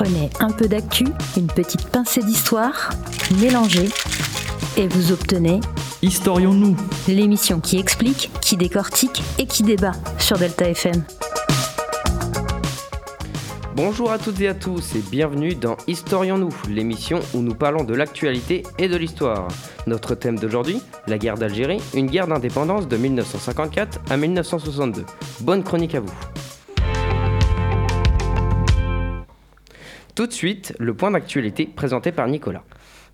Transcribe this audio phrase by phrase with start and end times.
[0.00, 2.90] Prenez un peu d'actu, une petite pincée d'histoire,
[3.40, 3.88] mélangez
[4.76, 5.58] et vous obtenez
[6.02, 6.76] Historions-nous
[7.08, 9.90] l'émission qui explique, qui décortique et qui débat
[10.20, 11.02] sur Delta FM.
[13.74, 17.94] Bonjour à toutes et à tous et bienvenue dans Historions-nous, l'émission où nous parlons de
[17.94, 19.48] l'actualité et de l'histoire.
[19.88, 25.04] Notre thème d'aujourd'hui, la guerre d'Algérie, une guerre d'indépendance de 1954 à 1962.
[25.40, 26.14] Bonne chronique à vous.
[30.18, 32.64] Tout de suite, le point d'actualité présenté par Nicolas.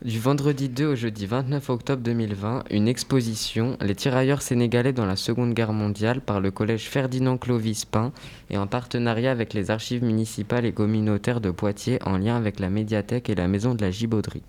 [0.02, 5.16] Du vendredi 2 au jeudi 29 octobre 2020, une exposition Les tirailleurs sénégalais dans la
[5.16, 8.10] Seconde Guerre mondiale par le collège Ferdinand Clovis Pain
[8.48, 12.70] et en partenariat avec les archives municipales et communautaires de Poitiers en lien avec la
[12.70, 14.42] médiathèque et la maison de la Gibauderie.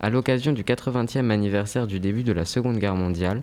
[0.00, 3.42] À l'occasion du 80e anniversaire du début de la Seconde Guerre mondiale,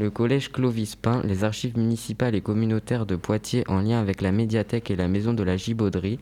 [0.00, 4.32] le collège Clovis Pain, les archives municipales et communautaires de Poitiers en lien avec la
[4.32, 6.18] médiathèque et la maison de la Gibauderie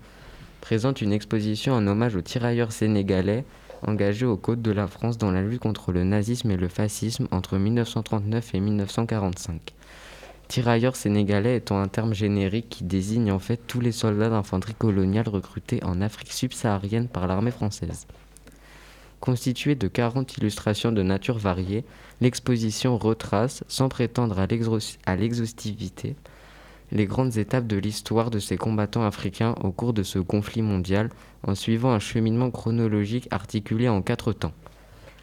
[0.65, 3.45] présente une exposition en hommage aux tirailleurs sénégalais
[3.87, 7.29] engagé aux côtes de la France dans la lutte contre le nazisme et le fascisme
[7.33, 9.75] entre 1939 et 1945.
[10.49, 15.29] Tirailleurs sénégalais étant un terme générique qui désigne en fait tous les soldats d'infanterie coloniale
[15.29, 18.07] recrutés en Afrique subsaharienne par l'armée française.
[19.21, 21.85] Constituée de 40 illustrations de nature variée,
[22.23, 26.17] l'exposition retrace, sans prétendre à l'exhaustivité,
[26.93, 31.11] les grandes étapes de l'histoire de ces combattants africains au cours de ce conflit mondial
[31.47, 34.53] en suivant un cheminement chronologique articulé en quatre temps.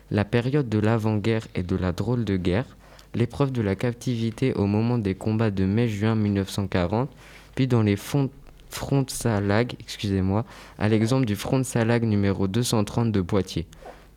[0.09, 2.77] La période de l'avant-guerre et de la drôle de guerre,
[3.13, 7.09] l'épreuve de la captivité au moment des combats de mai-juin 1940,
[7.55, 8.29] puis dans les fonds
[8.69, 10.45] front Salag, excusez-moi,
[10.79, 13.67] à l'exemple du front Salag numéro 230 de Poitiers.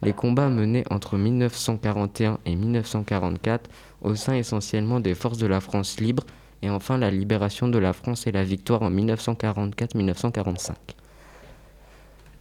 [0.02, 3.70] Les combats menés entre 1941 et 1944
[4.02, 6.24] au sein essentiellement des forces de la France libre
[6.64, 10.72] et enfin la libération de la France et la victoire en 1944-1945.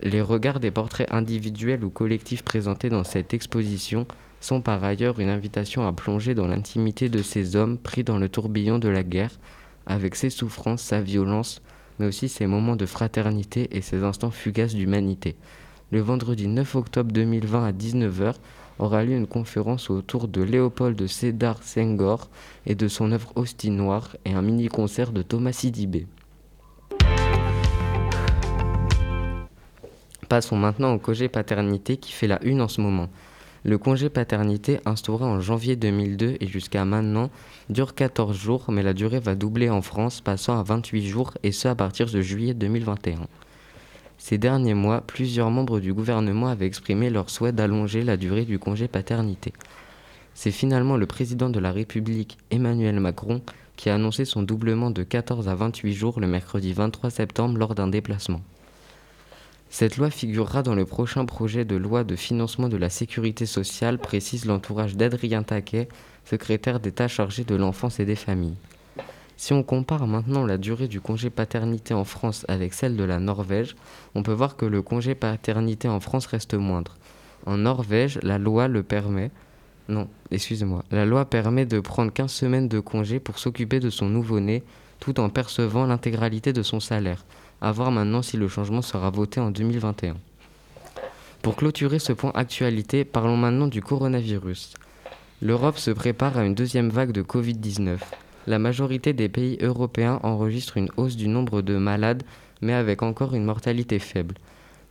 [0.02, 4.08] Les regards des portraits individuels ou collectifs présentés dans cette exposition
[4.40, 8.30] sont par ailleurs une invitation à plonger dans l'intimité de ces hommes pris dans le
[8.30, 9.32] tourbillon de la guerre,
[9.86, 11.62] avec ses souffrances, sa violence,
[12.00, 15.36] mais aussi ses moments de fraternité et ses instants fugaces d'humanité.
[15.92, 18.36] Le vendredi 9 octobre 2020 à 19h,
[18.80, 22.30] aura lieu une conférence autour de Léopold Sédar Senghor
[22.66, 26.08] et de son œuvre Hostie Noire et un mini-concert de Thomas Sidibé.
[30.30, 33.10] Passons maintenant au congé paternité qui fait la une en ce moment.
[33.66, 37.30] Le congé paternité instauré en janvier 2002 et jusqu'à maintenant
[37.70, 41.54] dure 14 jours, mais la durée va doubler en France, passant à 28 jours, et
[41.54, 43.20] ce à partir de juillet 2021.
[44.18, 48.60] Ces derniers mois, plusieurs membres du gouvernement avaient exprimé leur souhait d'allonger la durée du
[48.60, 49.54] congé paternité.
[50.34, 53.42] C'est finalement le président de la République, Emmanuel Macron,
[53.76, 57.76] qui a annoncé son doublement de 14 à 28 jours le mercredi 23 septembre lors
[57.76, 58.42] d'un déplacement.
[59.70, 63.98] Cette loi figurera dans le prochain projet de loi de financement de la sécurité sociale,
[63.98, 65.90] précise l'entourage d'Adrien Taquet,
[66.26, 68.56] secrétaire d'État chargé de l'enfance et des familles.
[69.38, 73.20] Si on compare maintenant la durée du congé paternité en France avec celle de la
[73.20, 73.76] Norvège,
[74.16, 76.96] on peut voir que le congé paternité en France reste moindre.
[77.46, 79.32] En Norvège, la loi le permet.
[79.90, 80.84] Non, excusez-moi.
[80.92, 84.64] La loi permet de prendre 15 semaines de congé pour s'occuper de son nouveau-né
[85.00, 87.26] tout en percevant l'intégralité de son salaire.
[87.60, 90.16] À voir maintenant si le changement sera voté en 2021.
[91.42, 94.76] Pour clôturer ce point actualité, parlons maintenant du coronavirus.
[95.42, 97.98] L'Europe se prépare à une deuxième vague de Covid-19.
[98.46, 102.24] La majorité des pays européens enregistrent une hausse du nombre de malades,
[102.62, 104.36] mais avec encore une mortalité faible.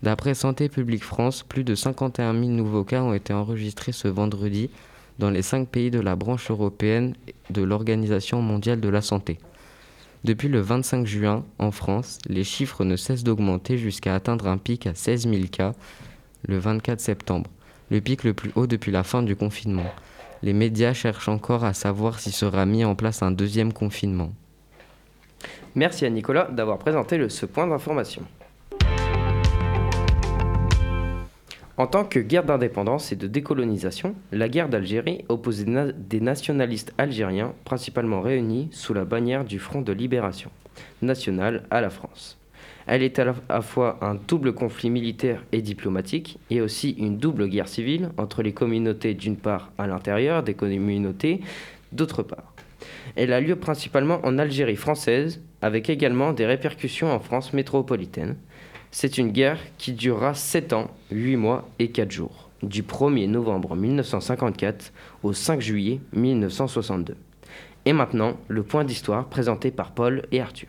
[0.02, 4.70] D'après Santé publique France, plus de 51 000 nouveaux cas ont été enregistrés ce vendredi
[5.18, 7.14] dans les cinq pays de la branche européenne
[7.50, 9.38] de l'Organisation mondiale de la santé.
[10.24, 14.86] Depuis le 25 juin, en France, les chiffres ne cessent d'augmenter jusqu'à atteindre un pic
[14.86, 15.72] à 16 000 cas
[16.48, 17.50] le 24 septembre,
[17.90, 19.92] le pic le plus haut depuis la fin du confinement
[20.42, 24.32] les médias cherchent encore à savoir s'il sera mis en place un deuxième confinement.
[25.74, 28.22] Merci à Nicolas d'avoir présenté ce point d'information.
[31.78, 35.66] En tant que guerre d'indépendance et de décolonisation, la guerre d'Algérie opposait
[35.96, 40.50] des nationalistes algériens principalement réunis sous la bannière du Front de libération
[41.00, 42.41] nationale à la France.
[42.86, 47.48] Elle est à la fois un double conflit militaire et diplomatique et aussi une double
[47.48, 51.40] guerre civile entre les communautés d'une part à l'intérieur des communautés
[51.92, 52.54] d'autre part.
[53.16, 58.36] Elle a lieu principalement en Algérie française avec également des répercussions en France métropolitaine.
[58.90, 63.76] C'est une guerre qui durera 7 ans, 8 mois et 4 jours, du 1er novembre
[63.76, 64.92] 1954
[65.22, 67.16] au 5 juillet 1962.
[67.84, 70.68] Et maintenant, le point d'histoire présenté par Paul et Arthur.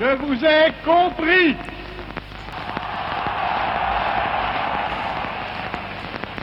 [0.00, 1.56] Je vous ai compris.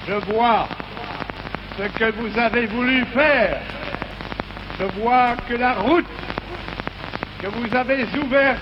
[0.07, 0.67] Je vois
[1.77, 3.59] ce que vous avez voulu faire.
[4.79, 6.05] Je vois que la route
[7.41, 8.59] que vous avez ouverte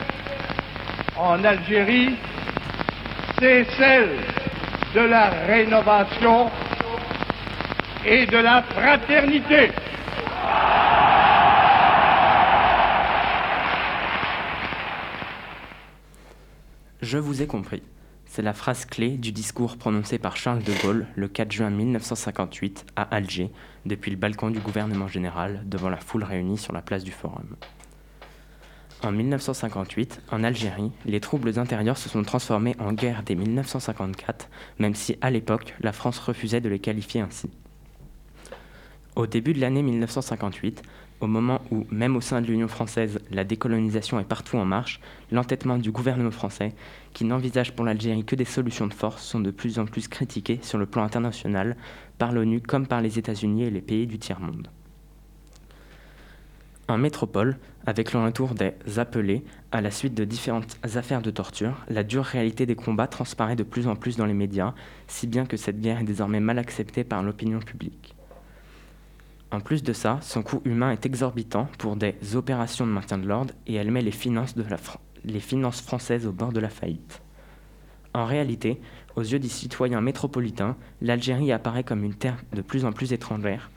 [1.17, 2.15] en Algérie,
[3.39, 4.17] c'est celle
[4.93, 6.49] de la rénovation
[8.05, 9.71] et de la fraternité.
[17.05, 17.83] Je vous ai compris.
[18.25, 22.83] C'est la phrase clé du discours prononcé par Charles de Gaulle le 4 juin 1958
[22.95, 23.51] à Alger,
[23.85, 27.57] depuis le balcon du gouvernement général, devant la foule réunie sur la place du Forum.
[29.03, 34.49] En 1958, en Algérie, les troubles intérieurs se sont transformés en guerre dès 1954,
[34.79, 37.51] même si à l'époque, la France refusait de les qualifier ainsi.
[39.15, 40.81] Au début de l'année 1958,
[41.21, 44.99] au moment où, même au sein de l'Union française, la décolonisation est partout en marche,
[45.31, 46.73] l'entêtement du gouvernement français,
[47.13, 50.59] qui n'envisage pour l'Algérie que des solutions de force, sont de plus en plus critiqués
[50.61, 51.77] sur le plan international,
[52.17, 54.69] par l'ONU comme par les États-Unis et les pays du tiers-monde.
[56.87, 57.57] En métropole,
[57.87, 62.23] avec le retour des appelés à la suite de différentes affaires de torture, la dure
[62.23, 64.73] réalité des combats transparaît de plus en plus dans les médias,
[65.07, 68.15] si bien que cette guerre est désormais mal acceptée par l'opinion publique.
[69.51, 73.27] En plus de ça, son coût humain est exorbitant pour des opérations de maintien de
[73.27, 74.55] l'ordre et elle met les finances,
[75.81, 77.21] françaises au bord de la faillite.
[78.13, 78.79] En réalité,
[79.15, 83.69] aux yeux des citoyens métropolitains, l'Algérie apparaît comme une terre de plus en plus étrangère,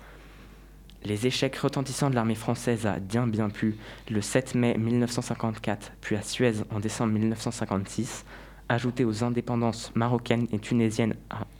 [1.04, 3.76] les échecs retentissants de l'armée française à Dien bien pu
[4.10, 8.24] le 7 mai 1954, puis à Suez en décembre 1956,
[8.68, 11.14] ajoutés aux indépendances marocaines et tunisiennes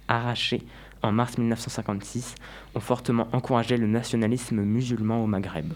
[0.09, 0.63] arrachées
[1.03, 2.35] en mars 1956,
[2.75, 5.73] ont fortement encouragé le nationalisme musulman au Maghreb.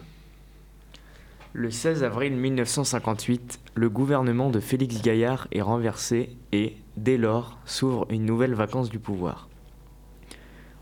[1.55, 8.07] Le 16 avril 1958, le gouvernement de Félix Gaillard est renversé et, dès lors, s'ouvre
[8.11, 9.51] une nouvelle vacance du pouvoir.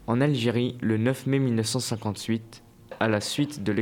[0.06, 2.62] En Algérie, le 9 mai 1958,
[3.00, 3.72] à la suite de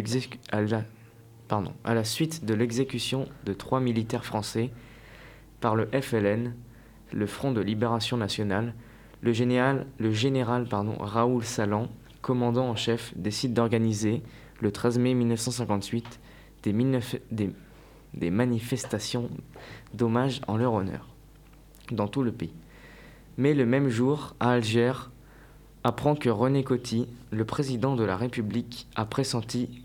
[2.54, 4.70] l'exécution de trois militaires français
[5.60, 6.54] par le FLN,
[7.12, 8.74] le Front de Libération Nationale,
[9.20, 10.12] le général, le
[10.98, 11.88] Raoul Salan,
[12.22, 14.22] commandant en chef, décide d'organiser,
[14.60, 16.20] le 13 mai 1958,
[16.62, 16.72] des,
[17.30, 17.50] des,
[18.14, 19.30] des manifestations
[19.94, 21.08] d'hommage en leur honneur
[21.92, 22.54] dans tout le pays.
[23.36, 24.92] Mais le même jour, à Alger,
[25.84, 29.84] apprend que René Coty, le président de la République, a pressenti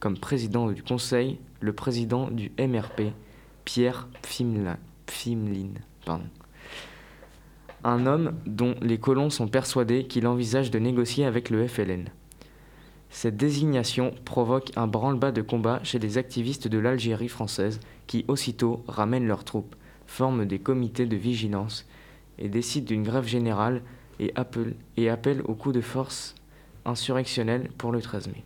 [0.00, 3.12] comme président du Conseil le président du MRP,
[3.64, 4.76] Pierre Pfimlin.
[7.84, 12.08] Un homme dont les colons sont persuadés qu'il envisage de négocier avec le FLN.
[13.10, 18.84] Cette désignation provoque un branle-bas de combat chez les activistes de l'Algérie française qui aussitôt
[18.88, 19.76] ramènent leurs troupes,
[20.06, 21.86] forment des comités de vigilance
[22.38, 23.82] et décident d'une grève générale
[24.18, 26.34] et appelle, et appelle au coup de force
[26.84, 28.44] insurrectionnel pour le 13 mai.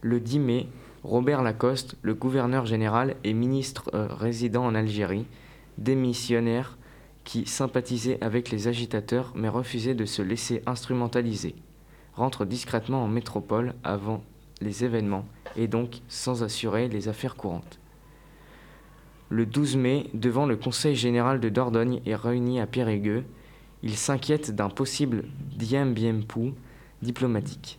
[0.00, 0.68] Le 10 mai,
[1.02, 5.26] Robert Lacoste, le gouverneur général et ministre euh, résident en Algérie,
[5.78, 6.76] démissionnaire
[7.24, 11.54] qui sympathisait avec les agitateurs mais refusait de se laisser instrumentaliser,
[12.14, 14.22] rentre discrètement en métropole avant
[14.60, 15.26] les événements
[15.56, 17.78] et donc sans assurer les affaires courantes.
[19.30, 23.24] Le 12 mai, devant le Conseil général de Dordogne est réuni à Périgueux,
[23.82, 25.24] il s'inquiète d'un possible
[25.56, 25.94] diem
[27.02, 27.78] diplomatique.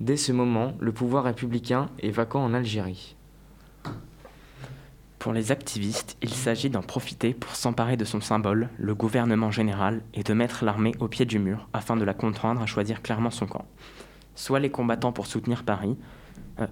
[0.00, 3.16] Dès ce moment, le pouvoir républicain est vacant en Algérie.
[5.20, 10.00] Pour les activistes, il s'agit d'en profiter pour s'emparer de son symbole, le gouvernement général,
[10.14, 13.30] et de mettre l'armée au pied du mur afin de la contraindre à choisir clairement
[13.30, 13.66] son camp.
[14.34, 15.98] Soit les combattants pour soutenir Paris,
[16.58, 16.66] euh,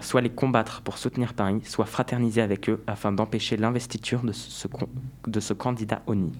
[0.00, 4.66] soit les combattre pour soutenir Paris, soit fraterniser avec eux afin d'empêcher l'investiture de ce,
[5.26, 6.32] de ce candidat ONI.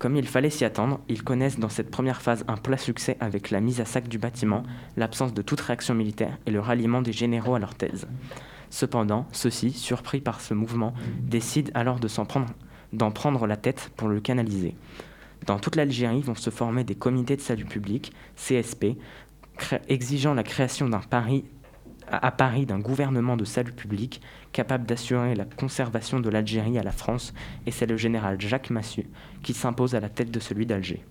[0.00, 3.52] Comme il fallait s'y attendre, ils connaissent dans cette première phase un plat succès avec
[3.52, 4.64] la mise à sac du bâtiment,
[4.96, 8.08] l'absence de toute réaction militaire et le ralliement des généraux à leur thèse.
[8.70, 11.98] Cependant, ceux-ci, surpris par ce mouvement, décident alors
[12.92, 14.74] d'en prendre la tête pour le canaliser.
[15.46, 18.96] Dans toute l'Algérie vont se former des comités de salut public, CSP,
[19.88, 21.00] exigeant la création d'un
[22.08, 24.20] à Paris d'un gouvernement de salut public
[24.52, 27.34] capable d'assurer la conservation de l'Algérie à la France,
[27.66, 29.06] et c'est le général Jacques Massu
[29.42, 31.04] qui s'impose à la tête de celui d'Alger.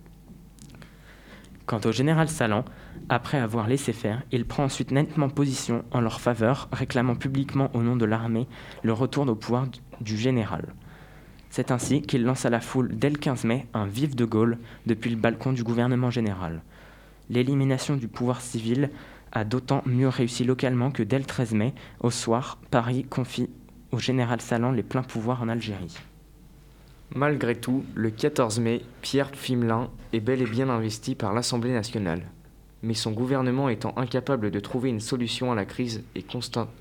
[1.66, 2.64] Quant au général Salan,
[3.08, 7.82] après avoir laissé faire, il prend ensuite nettement position en leur faveur, réclamant publiquement au
[7.82, 8.46] nom de l'armée
[8.84, 9.66] le retour au pouvoir
[10.00, 10.74] du général.
[11.50, 14.58] C'est ainsi qu'il lance à la foule dès le 15 mai un vif de Gaulle
[14.86, 16.62] depuis le balcon du gouvernement général.
[17.30, 18.90] L'élimination du pouvoir civil
[19.32, 23.50] a d'autant mieux réussi localement que dès le 13 mai, au soir, Paris confie
[23.90, 25.96] au général Salan les pleins pouvoirs en Algérie.
[27.14, 32.22] Malgré tout, le 14 mai, Pierre Fimelin est bel et bien investi par l'Assemblée nationale.
[32.82, 36.24] Mais son gouvernement étant incapable de trouver une solution à la crise et,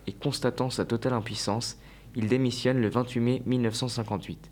[0.07, 1.77] et constatant sa totale impuissance,
[2.15, 4.51] il démissionne le 28 mai 1958.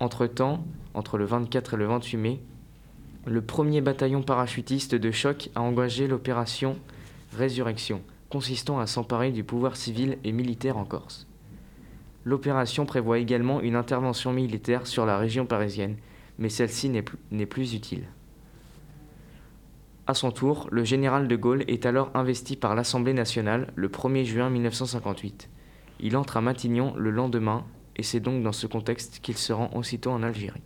[0.00, 0.64] Entre-temps,
[0.94, 2.40] entre le 24 et le 28 mai,
[3.26, 6.76] le premier bataillon parachutiste de choc a engagé l'opération
[7.36, 11.26] Résurrection, consistant à s'emparer du pouvoir civil et militaire en Corse.
[12.24, 15.96] L'opération prévoit également une intervention militaire sur la région parisienne,
[16.38, 18.04] mais celle-ci n'est plus, utile.
[20.06, 24.24] À son tour, le général de Gaulle est alors investi par l'Assemblée nationale le 1er
[24.24, 25.48] juin 1958.
[26.00, 27.64] Il entre à Matignon le lendemain,
[27.96, 30.62] et c'est donc dans ce contexte qu'il se rend aussitôt en Algérie.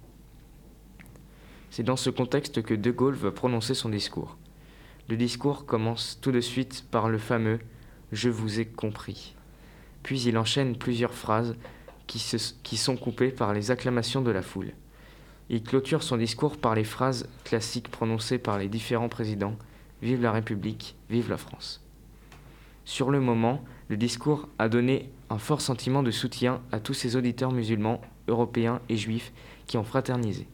[1.71, 4.39] C'est dans ce contexte que De Gaulle va prononcer son discours.
[5.09, 7.57] Le discours commence tout de suite par le fameux⁇
[8.13, 9.35] Je vous ai compris⁇
[10.07, 11.57] Puis il enchaîne plusieurs phrases
[12.07, 14.71] qui, sont coupées par les acclamations de la foule.
[15.49, 19.51] Il clôture son discours par les phrases classiques prononcées par les différents présidents⁇
[20.03, 21.83] Vive la République, vive la France⁇
[22.85, 27.17] Sur le moment, le discours a donné un fort sentiment de soutien à tous ces
[27.17, 29.33] auditeurs musulmans, européens et juifs
[29.67, 30.47] qui ont fraternisé.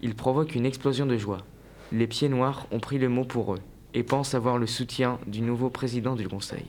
[0.00, 1.46] Il provoque une explosion de joie.
[1.92, 3.60] Les pieds noirs ont pris le mot pour eux
[3.94, 6.66] et pensent avoir le soutien du nouveau président du Conseil.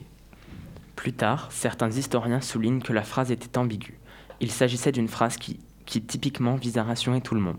[1.04, 3.98] Plus tard, certains historiens soulignent que la phrase était ambiguë.
[4.40, 7.58] Il s'agissait d'une phrase qui, typiquement vise à rassurer tout le monde.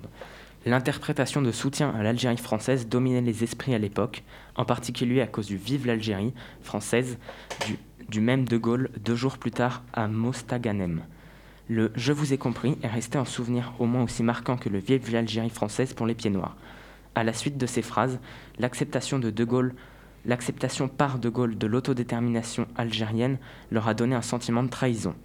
[0.65, 4.23] L'interprétation de soutien à l'Algérie française dominait les esprits à l'époque,
[4.55, 6.33] en particulier à cause du Vive l'Algérie
[6.63, 7.19] française
[7.67, 7.77] du,
[8.09, 11.03] du, même De Gaulle deux jours plus tard à Mostaganem.
[11.67, 14.79] Le Je vous ai compris est resté un souvenir au moins aussi marquant que le
[14.79, 16.55] Vive l'Algérie française pour les pieds noirs
[17.15, 18.19] à la suite de ces phrases,
[18.59, 19.73] l'acceptation de De Gaulle,
[20.25, 23.37] l'acceptation par De Gaulle de l'autodétermination algérienne
[23.71, 25.15] leur a donné un sentiment de trahison.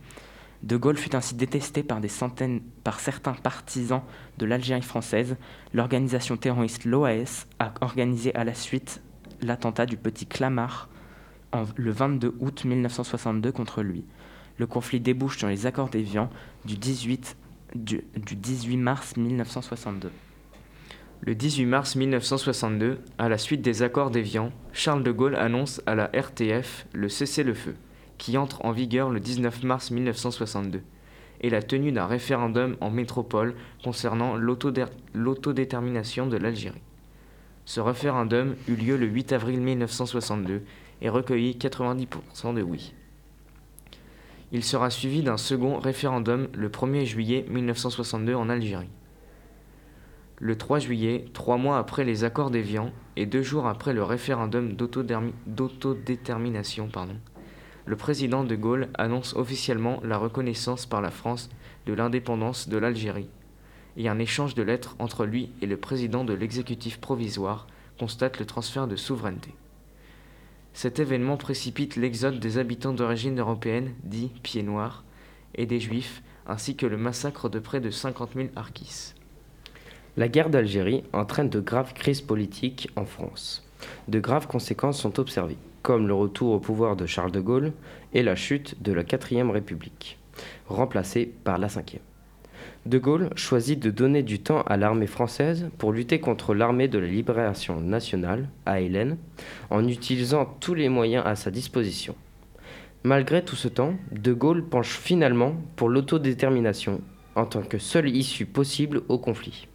[0.62, 4.02] De Gaulle fut ainsi détesté par des centaines, par certains partisans
[4.38, 5.36] de l'Algérie française.
[5.72, 9.02] L'organisation terroriste l'OAS a organisé à la suite
[9.40, 10.90] l'attentat du petit Clamart
[11.76, 14.04] le 22 août 1962 contre lui.
[14.58, 16.28] Le conflit débouche sur les accords d'Évian
[16.66, 17.36] du 18,
[17.74, 20.10] du 18 mars 1962.
[21.22, 25.94] Le 18 mars 1962, à la suite des accords d'Évian, Charles de Gaulle annonce à
[25.94, 27.74] la RTF le cessez-le-feu,
[28.16, 30.80] qui entre en vigueur le 19 mars 1962,
[31.42, 36.80] et la tenue d'un référendum en métropole concernant l'autodétermination de l'Algérie.
[37.66, 40.62] Ce référendum eut lieu le 8 avril 1962
[41.02, 42.94] et recueillit 90% de oui.
[44.52, 48.88] Il sera suivi d'un second référendum le 1er juillet 1962 en Algérie.
[50.42, 54.72] Le 3 juillet, trois mois après les accords d'Évian et deux jours après le référendum
[54.72, 56.88] d'autodétermination,
[57.84, 61.50] le président de Gaulle annonce officiellement la reconnaissance par la France
[61.84, 63.28] de l'indépendance de l'Algérie.
[63.98, 67.66] Et un échange de lettres entre lui et le président de l'exécutif provisoire
[67.98, 69.54] constate le transfert de souveraineté.
[70.72, 75.04] Cet événement précipite l'exode des habitants d'origine européenne, dits pieds noirs,
[75.54, 79.12] et des juifs, ainsi que le massacre de près de 50 000 harkis.
[80.20, 83.66] La guerre d'Algérie entraîne de graves crises politiques en France.
[84.06, 87.72] De graves conséquences sont observées, comme le retour au pouvoir de Charles de Gaulle
[88.12, 90.18] et la chute de la 4ème République,
[90.68, 92.00] remplacée par la 5ème.
[92.84, 96.98] De Gaulle choisit de donner du temps à l'armée française pour lutter contre l'armée de
[96.98, 99.16] la libération nationale, ALN,
[99.70, 102.14] en utilisant tous les moyens à sa disposition.
[103.04, 107.00] Malgré tout ce temps, De Gaulle penche finalement pour l'autodétermination
[107.36, 109.66] en tant que seule issue possible au conflit.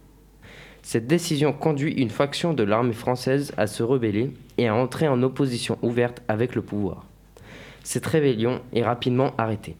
[0.86, 5.20] Cette décision conduit une faction de l'armée française à se rebeller et à entrer en
[5.24, 7.06] opposition ouverte avec le pouvoir.
[7.82, 9.74] Cette rébellion est rapidement arrêtée.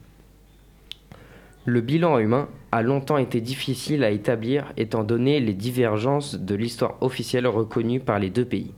[1.65, 6.97] Le bilan humain a longtemps été difficile à établir étant donné les divergences de l'histoire
[7.01, 8.75] officielle reconnue par les deux pays.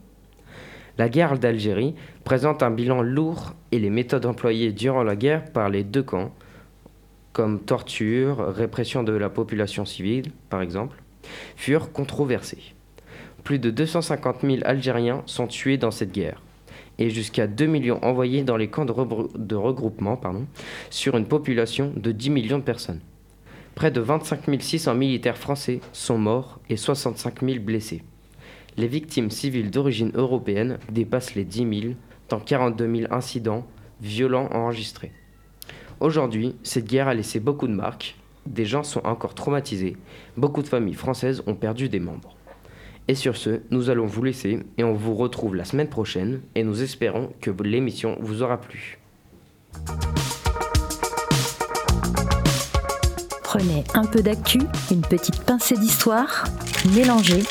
[0.98, 1.94] La guerre d'Algérie
[2.24, 6.34] présente un bilan lourd et les méthodes employées durant la guerre par les deux camps,
[7.32, 10.98] comme torture, répression de la population civile par exemple,
[11.56, 12.74] furent controversés.
[13.44, 16.42] Plus de 250 000 Algériens sont tués dans cette guerre
[16.98, 20.20] et jusqu'à 2 millions envoyés dans les camps de, regroupement
[20.90, 23.00] sur une population de 10 millions de personnes.
[23.74, 28.02] Près de 25 600 militaires français sont morts et 65 000 blessés.
[28.76, 31.94] Les victimes civiles d'origine européenne dépassent les 10 000,
[32.28, 33.66] dans 42 000 incidents
[34.00, 35.12] violents enregistrés.
[36.00, 38.16] Aujourd'hui, cette guerre a laissé beaucoup de marques,
[38.46, 39.96] des gens sont encore traumatisés.
[40.36, 42.36] Beaucoup de familles françaises ont perdu des membres.
[43.08, 46.62] Et sur ce, nous allons vous laisser et on vous retrouve la semaine prochaine et
[46.62, 48.98] nous espérons que l'émission vous aura plu.
[53.42, 56.44] Prenez un peu d'actu, une petite pincée d'histoire,
[56.94, 57.42] mélangez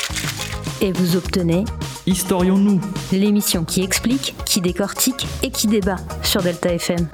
[0.80, 1.64] et vous obtenez
[2.08, 2.80] Historions-nous
[3.12, 7.06] l'émission qui explique, qui décortique et qui débat sur Delta FM.